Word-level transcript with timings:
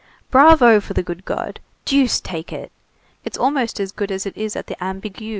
Bravo 0.31 0.79
for 0.79 0.95
the 0.95 1.03
good 1.03 1.25
God! 1.25 1.59
Deuce 1.85 2.19
take 2.19 2.51
it! 2.51 2.71
It's 3.23 3.37
almost 3.37 3.79
as 3.79 3.91
good 3.91 4.09
as 4.11 4.25
it 4.25 4.35
is 4.35 4.55
at 4.55 4.65
the 4.65 4.75
Ambigu." 4.83 5.29